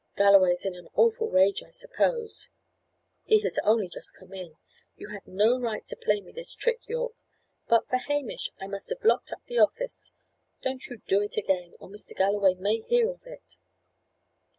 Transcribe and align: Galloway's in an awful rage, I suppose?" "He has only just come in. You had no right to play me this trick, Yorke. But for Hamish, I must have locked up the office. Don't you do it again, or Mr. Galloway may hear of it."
Galloway's 0.17 0.65
in 0.65 0.73
an 0.73 0.87
awful 0.95 1.29
rage, 1.29 1.61
I 1.61 1.69
suppose?" 1.69 2.49
"He 3.23 3.39
has 3.41 3.59
only 3.63 3.87
just 3.87 4.15
come 4.15 4.33
in. 4.33 4.55
You 4.95 5.09
had 5.09 5.27
no 5.27 5.59
right 5.59 5.85
to 5.85 5.95
play 5.95 6.21
me 6.21 6.31
this 6.31 6.55
trick, 6.55 6.87
Yorke. 6.87 7.13
But 7.67 7.87
for 7.87 7.97
Hamish, 7.97 8.49
I 8.59 8.65
must 8.65 8.89
have 8.89 9.03
locked 9.05 9.31
up 9.31 9.43
the 9.45 9.59
office. 9.59 10.11
Don't 10.63 10.87
you 10.87 11.03
do 11.07 11.21
it 11.21 11.37
again, 11.37 11.75
or 11.79 11.87
Mr. 11.87 12.15
Galloway 12.17 12.55
may 12.55 12.79
hear 12.81 13.11
of 13.11 13.21
it." 13.27 13.57